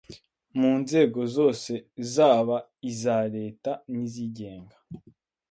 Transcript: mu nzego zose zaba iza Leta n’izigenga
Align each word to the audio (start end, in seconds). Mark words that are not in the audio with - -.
mu 0.59 0.71
nzego 0.83 1.19
zose 1.35 1.71
zaba 2.13 2.57
iza 2.91 3.17
Leta 3.37 3.71
n’izigenga 3.91 4.75